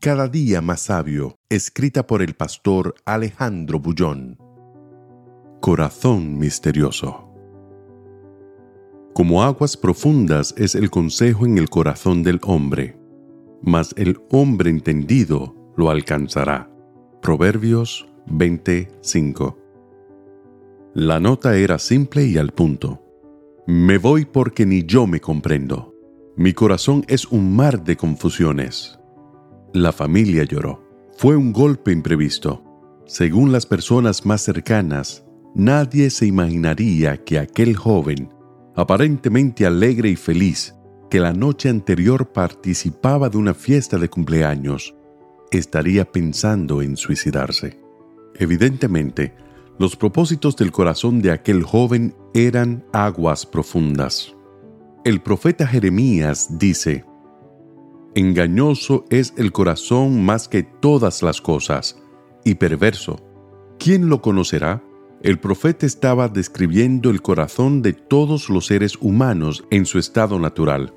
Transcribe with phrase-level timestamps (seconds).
[0.00, 4.38] Cada día más sabio, escrita por el pastor Alejandro Bullón.
[5.60, 7.28] Corazón misterioso.
[9.12, 12.98] Como aguas profundas es el consejo en el corazón del hombre,
[13.60, 16.70] mas el hombre entendido lo alcanzará.
[17.20, 19.58] Proverbios 25.
[20.94, 23.02] La nota era simple y al punto.
[23.66, 25.94] Me voy porque ni yo me comprendo.
[26.36, 28.99] Mi corazón es un mar de confusiones.
[29.72, 30.82] La familia lloró.
[31.16, 32.64] Fue un golpe imprevisto.
[33.06, 35.24] Según las personas más cercanas,
[35.54, 38.30] nadie se imaginaría que aquel joven,
[38.74, 40.74] aparentemente alegre y feliz,
[41.08, 44.94] que la noche anterior participaba de una fiesta de cumpleaños,
[45.52, 47.78] estaría pensando en suicidarse.
[48.34, 49.34] Evidentemente,
[49.78, 54.34] los propósitos del corazón de aquel joven eran aguas profundas.
[55.04, 57.04] El profeta Jeremías dice,
[58.14, 61.96] Engañoso es el corazón más que todas las cosas,
[62.44, 63.20] y perverso.
[63.78, 64.82] ¿Quién lo conocerá?
[65.22, 70.92] El profeta estaba describiendo el corazón de todos los seres humanos en su estado natural.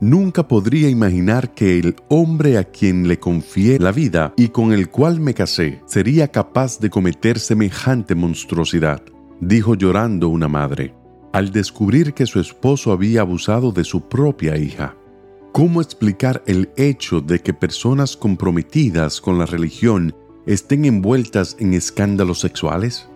[0.00, 4.90] Nunca podría imaginar que el hombre a quien le confié la vida y con el
[4.90, 9.02] cual me casé sería capaz de cometer semejante monstruosidad,
[9.40, 10.94] dijo llorando una madre,
[11.32, 14.96] al descubrir que su esposo había abusado de su propia hija.
[15.54, 20.12] ¿Cómo explicar el hecho de que personas comprometidas con la religión
[20.46, 23.08] estén envueltas en escándalos sexuales?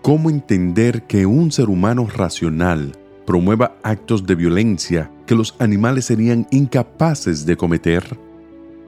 [0.00, 2.92] ¿Cómo entender que un ser humano racional
[3.26, 8.16] promueva actos de violencia que los animales serían incapaces de cometer?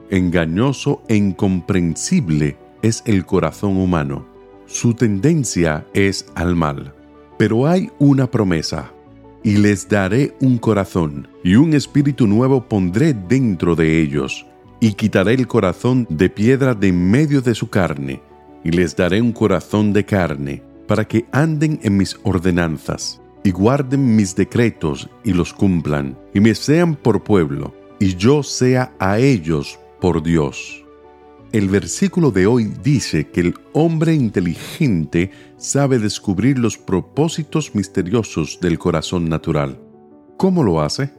[0.09, 4.25] Engañoso e incomprensible es el corazón humano.
[4.65, 6.95] Su tendencia es al mal.
[7.37, 8.93] Pero hay una promesa
[9.43, 14.45] y les daré un corazón, y un espíritu nuevo pondré dentro de ellos,
[14.79, 18.21] y quitaré el corazón de piedra de en medio de su carne,
[18.63, 24.15] y les daré un corazón de carne, para que anden en mis ordenanzas, y guarden
[24.15, 29.79] mis decretos y los cumplan, y me sean por pueblo, y yo sea a ellos
[29.99, 30.82] por Dios.
[31.53, 38.79] El versículo de hoy dice que el hombre inteligente sabe descubrir los propósitos misteriosos del
[38.79, 39.79] corazón natural.
[40.37, 41.13] ¿Cómo lo hace?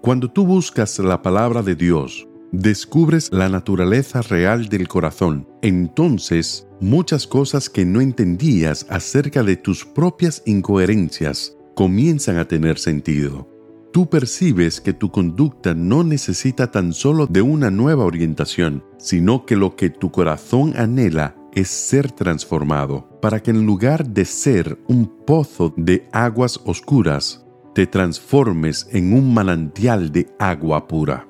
[0.00, 5.46] Cuando tú buscas la palabra de Dios, descubres la naturaleza real del corazón.
[5.60, 13.46] Entonces, muchas cosas que no entendías acerca de tus propias incoherencias comienzan a tener sentido
[13.92, 19.56] tú percibes que tu conducta no necesita tan solo de una nueva orientación, sino que
[19.56, 25.24] lo que tu corazón anhela es ser transformado, para que en lugar de ser un
[25.24, 31.26] pozo de aguas oscuras, te transformes en un manantial de agua pura.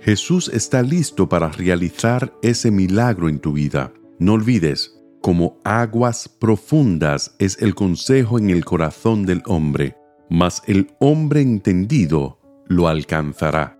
[0.00, 3.92] Jesús está listo para realizar ese milagro en tu vida.
[4.18, 9.94] No olvides, como aguas profundas es el consejo en el corazón del hombre,
[10.30, 13.76] mas el hombre entendido lo alcanzará.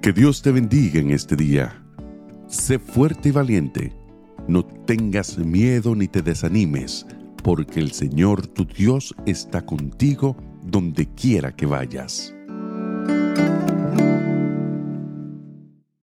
[0.00, 1.84] Que Dios te bendiga en este día.
[2.46, 3.92] Sé fuerte y valiente.
[4.46, 7.04] No tengas miedo ni te desanimes,
[7.42, 12.37] porque el Señor tu Dios está contigo donde quiera que vayas.